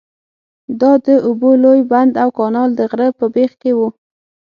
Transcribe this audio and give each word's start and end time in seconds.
دا 0.81 0.91
د 1.05 1.07
اوبو 1.27 1.49
لوی 1.63 1.81
بند 1.91 2.13
او 2.23 2.29
کانال 2.39 2.69
د 2.75 2.81
غره 2.91 3.07
په 3.19 3.25
بیخ 3.35 3.51
کې 3.61 3.71
وو. 3.77 3.87